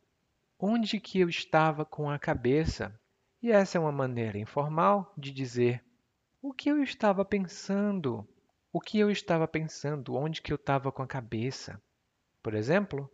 Onde 0.59 1.01
que 1.01 1.21
eu 1.21 1.29
estava 1.29 1.85
com 1.85 2.09
a 2.09 2.19
cabeça? 2.19 2.99
E 3.43 3.51
essa 3.51 3.77
é 3.77 3.81
uma 3.81 3.91
maneira 3.91 4.39
informal 4.39 5.13
de 5.19 5.33
dizer 5.33 5.83
o 6.41 6.53
que 6.53 6.71
eu 6.71 6.83
estava 6.83 7.25
pensando. 7.25 8.27
O 8.73 8.81
que 8.81 8.99
eu 8.99 9.11
estava 9.11 9.47
pensando? 9.47 10.15
Onde 10.15 10.41
que 10.41 10.53
eu 10.53 10.57
estava 10.57 10.91
com 10.91 11.03
a 11.03 11.07
cabeça? 11.07 11.81
Por 12.43 12.55
exemplo, 12.55 13.11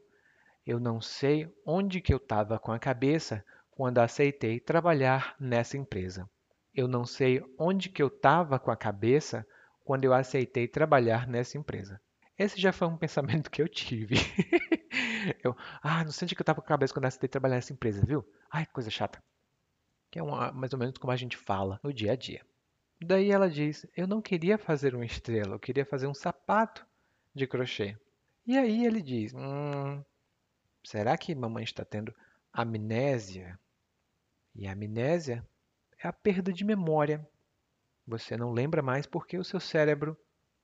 eu 0.67 0.78
não 0.78 1.00
sei 1.00 1.50
onde 1.64 2.00
que 2.00 2.12
eu 2.12 2.19
estava 2.19 2.59
com 2.59 2.73
a 2.73 2.78
cabeça 2.78 3.45
quando 3.71 3.99
aceitei 3.99 4.61
trabalhar 4.61 5.35
nessa 5.40 5.76
empresa. 5.76 6.28
Eu 6.75 6.87
não 6.87 7.07
sei 7.07 7.43
onde 7.59 7.88
que 7.88 8.02
eu 8.02 8.09
estava 8.09 8.59
com 8.59 8.71
a 8.71 8.76
cabeça 8.76 9.47
quando 9.88 10.04
eu 10.04 10.12
aceitei 10.12 10.68
trabalhar 10.68 11.26
nessa 11.26 11.57
empresa. 11.57 11.99
Esse 12.38 12.61
já 12.61 12.75
foi 12.75 12.87
um 12.87 12.97
pensamento 12.99 13.50
que 13.50 13.62
eu 13.62 13.66
tive. 13.66 14.16
eu, 15.42 15.57
ah, 15.83 16.04
não 16.04 16.12
sei 16.12 16.26
onde 16.26 16.35
que 16.35 16.42
eu 16.42 16.42
estava 16.42 16.61
com 16.61 16.66
a 16.66 16.68
cabeça 16.68 16.92
quando 16.92 17.04
eu 17.04 17.09
aceitei 17.09 17.26
trabalhar 17.26 17.54
nessa 17.54 17.73
empresa, 17.73 18.04
viu? 18.04 18.23
Ai, 18.50 18.66
que 18.66 18.73
coisa 18.75 18.90
chata. 18.90 19.18
Que 20.11 20.18
é 20.18 20.23
uma, 20.23 20.52
mais 20.52 20.75
ou 20.75 20.78
menos 20.78 20.99
como 20.99 21.11
a 21.11 21.16
gente 21.16 21.38
fala 21.38 21.80
no 21.83 21.90
dia 21.90 22.12
a 22.12 22.16
dia. 22.16 22.45
Daí 23.00 23.30
ela 23.30 23.49
diz: 23.49 23.87
Eu 23.97 24.07
não 24.07 24.21
queria 24.21 24.59
fazer 24.59 24.95
uma 24.95 25.07
estrela, 25.07 25.54
eu 25.54 25.59
queria 25.59 25.87
fazer 25.87 26.07
um 26.07 26.12
sapato 26.12 26.87
de 27.35 27.47
crochê. 27.47 27.97
E 28.47 28.59
aí 28.59 28.85
ele 28.85 29.00
diz: 29.00 29.33
Hum, 29.33 30.04
será 30.85 31.16
que 31.16 31.35
mamãe 31.35 31.64
está 31.64 31.83
tendo 31.83 32.14
amnésia? 32.52 33.59
E 34.54 34.68
a 34.68 34.73
amnésia 34.73 35.42
é 35.99 36.07
a 36.07 36.12
perda 36.12 36.52
de 36.52 36.62
memória. 36.62 37.26
Você 38.09 38.38
não 38.38 38.53
lembra 38.53 38.83
mais 38.83 39.07
porque 39.07 39.37
o 39.37 39.45
seu 39.45 39.61
cérebro 39.61 40.17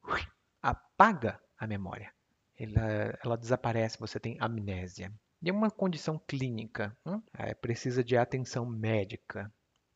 apaga 0.63 1.39
a 1.59 1.67
memória. 1.67 2.11
Ela, 2.59 3.19
ela 3.23 3.37
desaparece, 3.37 4.01
você 4.01 4.19
tem 4.19 4.39
amnésia. 4.41 5.13
E 5.43 5.51
é 5.51 5.53
uma 5.53 5.71
condição 5.71 6.19
clínica, 6.27 6.97
hum? 7.05 7.21
é, 7.35 7.53
precisa 7.53 8.03
de 8.03 8.17
atenção 8.17 8.65
médica. 8.65 9.53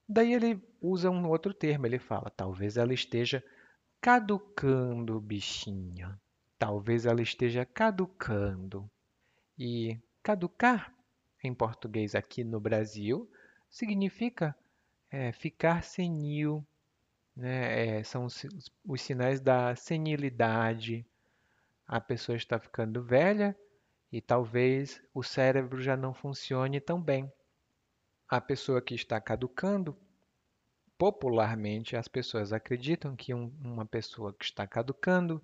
Daí 0.07 0.35
ele 0.35 0.63
usa 0.79 1.09
um 1.11 1.27
outro 1.27 1.55
termo, 1.55 1.87
ele 1.87 1.99
fala, 1.99 2.31
talvez 2.31 2.77
ela 2.77 2.93
esteja 2.93 3.43
caducando, 3.99 5.19
bichinha. 5.19 6.21
Talvez 6.59 7.07
ela 7.07 7.23
esteja 7.23 7.65
caducando. 7.65 8.91
E 9.59 9.99
caducar, 10.23 10.95
em 11.43 11.55
português 11.55 12.15
aqui 12.15 12.45
no 12.45 12.61
Brasil, 12.61 13.31
significa 13.71 14.55
é, 15.11 15.33
ficar 15.33 15.83
senil. 15.83 16.63
Né? 17.39 17.99
É, 17.99 18.03
são 18.03 18.25
os, 18.25 18.45
os 18.85 19.01
sinais 19.01 19.41
da 19.41 19.75
senilidade. 19.77 21.07
A 21.87 22.01
pessoa 22.01 22.37
está 22.37 22.59
ficando 22.59 23.01
velha 23.01 23.57
e 24.11 24.21
talvez 24.21 25.01
o 25.15 25.23
cérebro 25.23 25.81
já 25.81 25.97
não 25.97 26.13
funcione 26.13 26.81
tão 26.81 27.01
bem. 27.01 27.33
A 28.29 28.41
pessoa 28.41 28.83
que 28.83 28.95
está 28.95 29.21
caducando, 29.21 29.97
popularmente 30.99 31.97
as 31.97 32.09
pessoas 32.09 32.53
acreditam 32.53 33.15
que 33.15 33.33
um, 33.33 33.53
uma 33.63 33.87
pessoa 33.87 34.35
que 34.35 34.45
está 34.45 34.67
caducando 34.67 35.41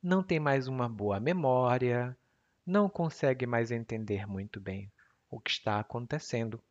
não 0.00 0.22
tem 0.22 0.38
mais 0.38 0.68
uma 0.68 0.88
boa 0.88 1.18
memória, 1.18 2.16
não 2.64 2.88
consegue 2.88 3.46
mais 3.46 3.72
entender 3.72 4.26
muito 4.28 4.60
bem 4.60 4.90
o 5.28 5.40
que 5.40 5.50
está 5.50 5.80
acontecendo. 5.80 6.62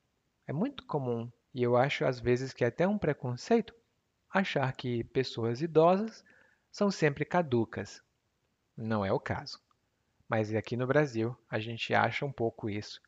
É 0.48 0.54
muito 0.54 0.86
comum, 0.86 1.30
e 1.54 1.62
eu 1.62 1.76
acho 1.76 2.06
às 2.06 2.22
vezes 2.22 2.54
que 2.54 2.64
é 2.64 2.68
até 2.68 2.88
um 2.88 2.98
preconceito, 2.98 3.76
achar 4.32 4.72
que 4.74 5.04
pessoas 5.06 5.62
idosas 5.62 6.24
são 6.72 6.90
sempre 6.90 7.26
caducas. 7.26 8.02
Não 8.76 9.06
é 9.06 9.12
o 9.12 9.20
caso. 9.20 9.60
Mas 10.28 10.54
aqui 10.54 10.78
no 10.78 10.88
Brasil 10.88 11.38
a 11.50 11.60
gente 11.60 11.94
acha 11.94 12.26
um 12.26 12.32
pouco 12.32 12.70
isso, 12.70 13.02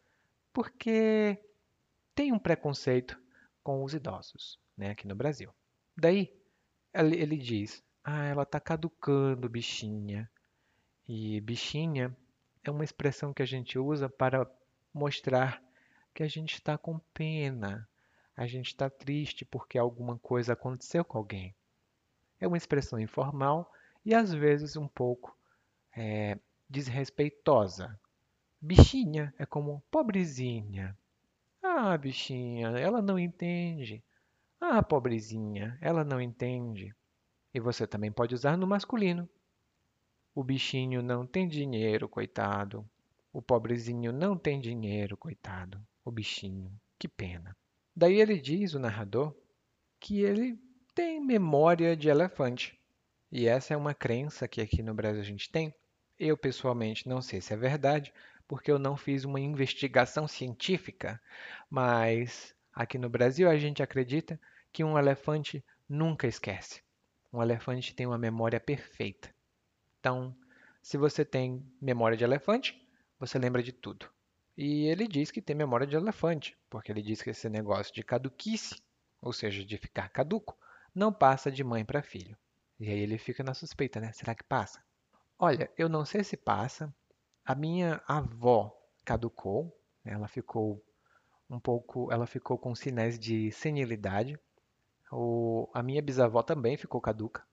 porque 0.52 1.40
tem 2.14 2.34
um 2.34 2.40
preconceito 2.40 3.18
com 3.64 3.84
os 3.84 3.94
idosos, 3.94 4.60
né, 4.76 4.92
aqui 4.92 5.08
no 5.08 5.16
Brasil. 5.16 5.54
Daí 5.96 6.36
ele 6.94 7.38
diz: 7.38 7.82
ah, 8.04 8.26
ela 8.26 8.44
está 8.44 8.60
caducando, 8.60 9.48
bichinha. 9.48 10.30
E 11.08 11.40
bichinha 11.42 12.16
é 12.64 12.70
uma 12.70 12.84
expressão 12.84 13.34
que 13.34 13.42
a 13.42 13.48
gente 13.48 13.80
usa 13.80 14.10
para 14.10 14.50
mostrar 14.94 15.64
que 16.14 16.24
a 16.24 16.28
gente 16.28 16.56
está 16.56 16.78
com 16.78 17.00
pena, 17.14 17.88
a 18.36 18.48
gente 18.48 18.68
está 18.68 18.90
triste 18.90 19.46
porque 19.46 19.78
alguma 19.78 20.18
coisa 20.18 20.54
aconteceu 20.54 21.06
com 21.06 21.18
alguém. 21.18 21.56
É 22.40 22.48
uma 22.48 22.58
expressão 22.58 23.00
informal 23.00 23.72
e 24.06 24.14
às 24.14 24.34
vezes 24.34 24.76
um 24.76 24.88
pouco 24.88 25.38
é, 25.96 26.38
desrespeitosa. 26.70 28.00
Bichinha 28.60 29.34
é 29.38 29.46
como 29.46 29.84
pobrezinha. 29.92 30.98
Ah, 31.62 31.98
bichinha, 31.98 32.70
ela 32.70 33.02
não 33.02 33.20
entende. 33.20 34.04
Ah, 34.60 34.82
pobrezinha, 34.82 35.78
ela 35.82 36.04
não 36.04 36.20
entende. 36.22 36.96
E 37.54 37.60
você 37.60 37.86
também 37.86 38.12
pode 38.12 38.34
usar 38.34 38.58
no 38.58 38.66
masculino. 38.66 39.30
O 40.34 40.44
bichinho 40.44 41.04
não 41.04 41.28
tem 41.28 41.48
dinheiro, 41.48 42.10
coitado. 42.10 42.90
O 43.32 43.42
pobrezinho 43.42 44.12
não 44.12 44.38
tem 44.38 44.60
dinheiro, 44.60 45.16
coitado. 45.16 45.80
O 46.04 46.12
bichinho, 46.12 46.72
que 46.98 47.08
pena. 47.08 47.56
Daí 47.96 48.20
ele 48.20 48.40
diz, 48.40 48.74
o 48.74 48.80
narrador, 48.80 49.36
que 50.00 50.22
ele 50.22 50.60
tem 50.96 51.20
memória 51.20 51.96
de 51.96 52.10
elefante. 52.10 52.80
E 53.32 53.48
essa 53.48 53.74
é 53.74 53.78
uma 53.78 53.94
crença 53.94 54.48
que 54.48 54.62
aqui 54.62 54.82
no 54.82 54.94
Brasil 54.94 55.22
a 55.22 55.26
gente 55.26 55.50
tem. 55.50 55.74
Eu, 56.20 56.38
pessoalmente, 56.38 57.08
não 57.08 57.22
sei 57.22 57.42
se 57.42 57.54
é 57.54 57.58
verdade, 57.58 58.14
porque 58.48 58.72
eu 58.72 58.78
não 58.78 58.96
fiz 58.96 59.24
uma 59.24 59.40
investigação 59.40 60.28
científica, 60.28 61.20
mas 61.70 62.56
aqui 62.74 62.98
no 62.98 63.10
Brasil 63.10 63.50
a 63.50 63.58
gente 63.58 63.82
acredita 63.82 64.40
que 64.72 64.84
um 64.84 64.98
elefante 64.98 65.64
nunca 65.88 66.28
esquece. 66.28 66.82
Um 67.32 67.42
elefante 67.42 67.96
tem 67.96 68.06
uma 68.06 68.18
memória 68.18 68.60
perfeita. 68.60 69.34
Então, 70.00 70.36
se 70.82 70.98
você 70.98 71.24
tem 71.24 71.66
memória 71.82 72.18
de 72.18 72.24
elefante, 72.24 72.80
você 73.20 73.40
lembra 73.40 73.64
de 73.64 73.72
tudo. 73.72 74.08
E 74.56 74.86
ele 74.86 75.08
diz 75.08 75.32
que 75.32 75.42
tem 75.42 75.56
memória 75.56 75.88
de 75.88 75.96
elefante, 75.96 76.58
porque 76.70 76.92
ele 76.92 77.02
diz 77.02 77.22
que 77.22 77.32
esse 77.32 77.50
negócio 77.50 77.94
de 77.94 78.04
caduquice, 78.04 78.82
ou 79.22 79.34
seja, 79.34 79.66
de 79.66 79.78
ficar 79.78 80.10
caduco, 80.10 80.58
não 80.94 81.12
passa 81.12 81.52
de 81.52 81.64
mãe 81.64 81.84
para 81.84 82.04
filho. 82.04 82.38
E 82.80 82.90
aí 82.90 83.00
ele 83.00 83.18
fica 83.18 83.44
na 83.44 83.54
suspeita, 83.54 84.00
né? 84.00 84.12
Será 84.12 84.36
que 84.36 84.44
passa? 84.44 84.84
Olha, 85.40 85.72
eu 85.78 85.90
não 85.90 86.06
sei 86.06 86.24
se 86.24 86.38
passa. 86.38 86.94
A 87.44 87.56
minha 87.56 88.02
avó 88.08 88.78
caducou, 89.04 89.76
ela 90.06 90.28
ficou 90.28 90.84
um 91.50 91.60
pouco, 91.60 92.12
ela 92.12 92.28
ficou 92.28 92.58
com 92.58 92.76
sinais 92.76 93.18
de 93.18 93.52
senilidade, 93.52 94.40
o, 95.12 95.70
a 95.74 95.84
minha 95.84 96.02
bisavó 96.02 96.42
também 96.42 96.78
ficou 96.78 97.00
caduca. 97.00 97.46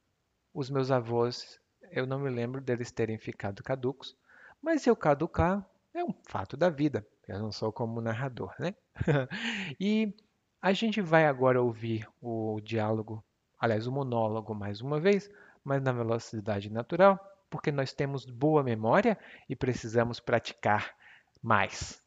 Os 0.54 0.70
meus 0.70 0.90
avós, 0.90 1.60
eu 1.90 2.06
não 2.06 2.18
me 2.18 2.30
lembro 2.30 2.60
deles 2.60 2.90
terem 2.90 3.18
ficado 3.18 3.62
caducos, 3.62 4.16
mas 4.62 4.82
se 4.82 4.90
eu 4.90 4.96
caducar, 4.96 5.68
é 5.94 6.04
um 6.04 6.14
fato 6.28 6.56
da 6.56 6.70
vida. 6.70 7.06
Eu 7.26 7.38
não 7.38 7.52
sou 7.52 7.72
como 7.72 8.00
narrador, 8.00 8.54
né? 8.58 8.74
e 9.78 10.14
a 10.60 10.72
gente 10.72 11.00
vai 11.00 11.26
agora 11.26 11.62
ouvir 11.62 12.08
o 12.20 12.60
diálogo, 12.60 13.24
aliás, 13.58 13.86
o 13.86 13.92
monólogo 13.92 14.54
mais 14.54 14.80
uma 14.80 15.00
vez, 15.00 15.30
mas 15.64 15.82
na 15.82 15.92
velocidade 15.92 16.70
natural, 16.70 17.18
porque 17.48 17.72
nós 17.72 17.92
temos 17.92 18.24
boa 18.24 18.62
memória 18.62 19.18
e 19.48 19.56
precisamos 19.56 20.20
praticar 20.20 20.94
mais. 21.42 22.02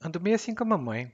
Ando 0.00 0.20
meio 0.20 0.36
assim 0.36 0.54
com 0.54 0.62
a 0.62 0.66
mamãe. 0.66 1.12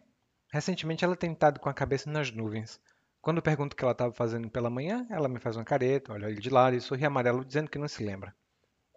Recentemente 0.53 1.05
ela 1.05 1.17
tem 1.17 1.33
estado 1.33 1.59
com 1.59 1.69
a 1.69 1.75
cabeça 1.75 2.11
nas 2.11 2.31
nuvens. 2.31 2.81
Quando 3.21 3.41
pergunto 3.41 3.73
o 3.73 3.77
que 3.77 3.83
ela 3.83 3.93
estava 3.93 4.13
fazendo 4.13 4.51
pela 4.51 4.69
manhã, 4.69 5.07
ela 5.11 5.29
me 5.29 5.41
faz 5.41 5.57
uma 5.57 5.65
careta, 5.65 6.13
olha 6.13 6.27
ele 6.27 6.41
de 6.41 6.51
lado 6.51 6.77
e 6.77 6.81
sorri 6.81 7.05
amarelo 7.05 7.45
dizendo 7.45 7.71
que 7.71 7.79
não 7.79 7.89
se 7.89 8.05
lembra. 8.05 8.35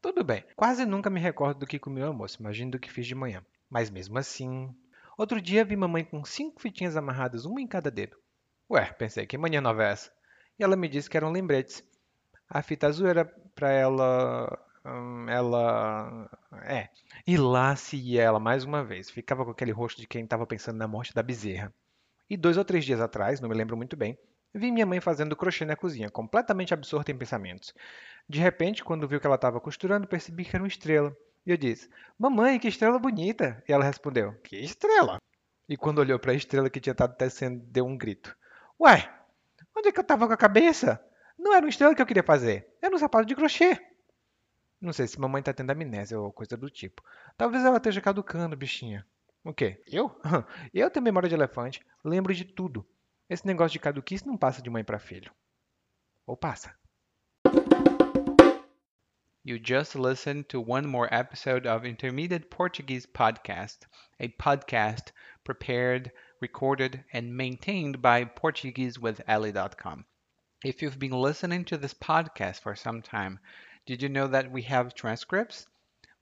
Tudo 0.01 0.23
bem, 0.23 0.43
quase 0.55 0.85
nunca 0.85 1.09
me 1.09 1.19
recordo 1.19 1.59
do 1.59 1.67
que 1.67 1.79
comi 1.79 1.99
no 1.99 2.07
almoço, 2.07 2.39
imagino 2.39 2.71
do 2.71 2.79
que 2.79 2.91
fiz 2.91 3.05
de 3.05 3.15
manhã. 3.15 3.43
Mas 3.69 3.89
mesmo 3.89 4.17
assim... 4.17 4.73
Outro 5.17 5.41
dia 5.41 5.65
vi 5.65 5.75
mamãe 5.75 6.03
com 6.03 6.23
cinco 6.23 6.61
fitinhas 6.61 6.95
amarradas, 6.95 7.45
uma 7.45 7.59
em 7.59 7.67
cada 7.67 7.89
dedo. 7.89 8.17
Ué, 8.69 8.85
pensei, 8.93 9.25
que 9.25 9.37
manhã 9.37 9.59
nova 9.59 9.83
é 9.83 9.91
essa? 9.91 10.11
E 10.59 10.63
ela 10.63 10.75
me 10.75 10.87
disse 10.87 11.09
que 11.09 11.17
eram 11.17 11.31
lembretes. 11.31 11.83
A 12.47 12.61
fita 12.61 12.87
azul 12.87 13.07
era 13.07 13.25
para 13.55 13.71
ela 13.71 14.67
Hum, 14.87 15.25
ela. 15.29 16.29
É. 16.63 16.87
E 17.25 17.37
lá 17.37 17.75
se 17.75 17.97
ia 17.97 18.23
ela 18.23 18.39
mais 18.39 18.63
uma 18.63 18.83
vez. 18.83 19.09
Ficava 19.09 19.43
com 19.43 19.51
aquele 19.51 19.71
rosto 19.71 19.99
de 19.99 20.07
quem 20.07 20.23
estava 20.23 20.47
pensando 20.47 20.77
na 20.77 20.87
morte 20.87 21.13
da 21.13 21.21
bezerra. 21.21 21.73
E 22.29 22.37
dois 22.37 22.57
ou 22.57 22.63
três 22.63 22.85
dias 22.85 23.01
atrás, 23.01 23.41
não 23.41 23.49
me 23.49 23.55
lembro 23.55 23.75
muito 23.75 23.95
bem, 23.97 24.17
vi 24.57 24.71
minha 24.71 24.85
mãe 24.85 24.99
fazendo 24.99 25.35
crochê 25.35 25.65
na 25.65 25.75
cozinha, 25.75 26.09
completamente 26.09 26.73
absorta 26.73 27.11
em 27.11 27.17
pensamentos. 27.17 27.73
De 28.27 28.39
repente, 28.39 28.83
quando 28.83 29.07
viu 29.07 29.19
que 29.19 29.27
ela 29.27 29.35
estava 29.35 29.59
costurando, 29.59 30.07
percebi 30.07 30.43
que 30.43 30.55
era 30.55 30.63
uma 30.63 30.67
estrela. 30.67 31.15
E 31.45 31.51
eu 31.51 31.57
disse: 31.57 31.89
Mamãe, 32.17 32.59
que 32.59 32.67
estrela 32.67 32.99
bonita! 32.99 33.63
E 33.67 33.71
ela 33.71 33.83
respondeu: 33.83 34.33
Que 34.43 34.57
estrela? 34.57 35.21
E 35.69 35.77
quando 35.77 35.99
olhou 35.99 36.19
para 36.19 36.31
a 36.31 36.35
estrela 36.35 36.69
que 36.69 36.79
tinha 36.79 36.91
estado 36.91 37.15
tecendo, 37.15 37.63
deu 37.65 37.85
um 37.85 37.97
grito: 37.97 38.35
Ué, 38.79 39.09
onde 39.75 39.89
é 39.89 39.91
que 39.91 39.99
eu 39.99 40.01
estava 40.01 40.27
com 40.27 40.33
a 40.33 40.37
cabeça? 40.37 41.01
Não 41.37 41.53
era 41.53 41.65
uma 41.65 41.69
estrela 41.69 41.95
que 41.95 42.01
eu 42.01 42.05
queria 42.05 42.23
fazer, 42.23 42.67
era 42.81 42.93
um 42.93 42.99
sapato 42.99 43.25
de 43.25 43.35
crochê. 43.35 43.79
Não 44.79 44.93
sei 44.93 45.07
se 45.07 45.19
mamãe 45.19 45.41
tá 45.41 45.53
tendo 45.53 45.71
amnésia 45.71 46.19
ou 46.19 46.31
coisa 46.31 46.55
do 46.55 46.69
tipo. 46.69 47.03
Talvez 47.35 47.63
ela 47.63 47.77
esteja 47.77 48.01
caducando, 48.01 48.55
bichinha. 48.55 49.05
O 49.43 49.53
quê? 49.53 49.81
Eu? 49.87 50.19
Eu 50.73 50.89
tenho 50.91 51.03
memória 51.03 51.29
de 51.29 51.35
elefante. 51.35 51.83
Lembro 52.03 52.33
de 52.33 52.45
tudo. 52.45 52.85
Esse 53.29 53.45
negócio 53.45 53.73
de 53.73 53.79
caduquice 53.79 54.25
não 54.25 54.37
passa 54.37 54.61
de 54.61 54.69
mãe 54.69 54.85
para 54.85 54.97
filho. 54.97 55.29
Ou 56.25 56.37
passa? 56.37 56.73
You 59.43 59.59
just 59.61 59.95
listened 59.95 60.45
to 60.49 60.61
one 60.61 60.87
more 60.87 61.09
episode 61.11 61.67
of 61.67 61.85
Intermediate 61.85 62.49
Portuguese 62.49 63.05
Podcast, 63.05 63.85
a 64.19 64.29
podcast 64.29 65.11
prepared 65.43 66.11
recorded, 66.39 67.03
and 67.11 67.35
maintained 67.35 68.01
by 68.01 68.23
PortugueseWithEli.com. 68.23 70.05
If 70.63 70.81
you've 70.81 70.97
been 70.97 71.11
listening 71.11 71.65
to 71.65 71.77
this 71.77 71.93
podcast 71.93 72.61
for 72.61 72.75
some 72.75 73.01
time, 73.01 73.39
did 73.85 74.01
you 74.01 74.07
know 74.07 74.27
that 74.27 74.51
we 74.51 74.61
have 74.63 74.95
transcripts? 74.95 75.67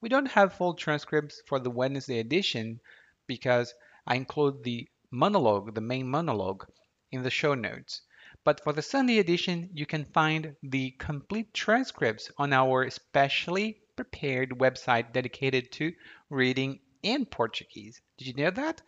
We 0.01 0.09
don't 0.09 0.31
have 0.31 0.53
full 0.53 0.73
transcripts 0.73 1.43
for 1.45 1.59
the 1.59 1.69
Wednesday 1.69 2.17
edition 2.17 2.79
because 3.27 3.75
I 4.07 4.15
include 4.15 4.63
the 4.63 4.89
monologue, 5.11 5.75
the 5.75 5.81
main 5.81 6.07
monologue, 6.07 6.65
in 7.11 7.23
the 7.23 7.29
show 7.29 7.53
notes. 7.53 8.01
But 8.43 8.63
for 8.63 8.73
the 8.73 8.81
Sunday 8.81 9.19
edition, 9.19 9.69
you 9.73 9.85
can 9.85 10.05
find 10.05 10.55
the 10.61 10.91
complete 10.91 11.53
transcripts 11.53 12.31
on 12.37 12.53
our 12.53 12.89
specially 12.89 13.81
prepared 13.95 14.51
website 14.51 15.13
dedicated 15.13 15.71
to 15.73 15.93
reading 16.29 16.79
in 17.01 17.25
Portuguese. 17.25 18.01
Did 18.17 18.27
you 18.27 18.33
know 18.33 18.51
that? 18.51 18.81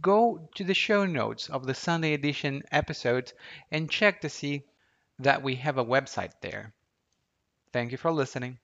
Go 0.00 0.48
to 0.54 0.64
the 0.64 0.74
show 0.74 1.06
notes 1.06 1.48
of 1.48 1.66
the 1.66 1.74
Sunday 1.74 2.14
edition 2.14 2.62
episodes 2.70 3.32
and 3.70 3.90
check 3.90 4.20
to 4.20 4.28
see 4.28 4.64
that 5.18 5.42
we 5.42 5.56
have 5.56 5.78
a 5.78 5.84
website 5.84 6.32
there. 6.40 6.74
Thank 7.72 7.92
you 7.92 7.98
for 7.98 8.10
listening. 8.10 8.58